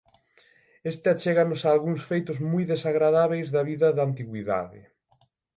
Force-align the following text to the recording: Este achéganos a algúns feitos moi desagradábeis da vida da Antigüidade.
Este 0.91 1.07
achéganos 1.11 1.61
a 1.63 1.69
algúns 1.73 2.01
feitos 2.09 2.37
moi 2.51 2.63
desagradábeis 2.73 3.47
da 3.55 3.61
vida 3.69 3.87
da 3.95 4.03
Antigüidade. 4.09 4.81